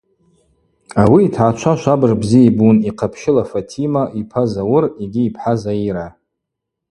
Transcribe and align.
Ауи 1.01 1.21
йтгӏачва 1.27 1.73
швабыж 1.81 2.11
бзи 2.21 2.39
йбун– 2.49 2.77
йхъапщыла 2.87 3.43
Фатима, 3.51 4.03
йпа 4.19 4.41
Зауыр 4.53 4.83
йгьи 5.03 5.23
йпхӏа 5.29 5.53
Заира. 5.61 6.07